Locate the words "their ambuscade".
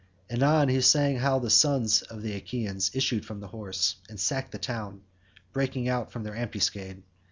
6.23-7.03